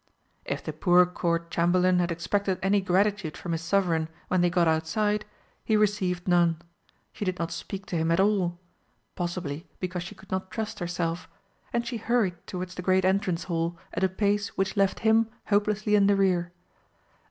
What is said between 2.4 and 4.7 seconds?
any gratitude from his Sovereign when they got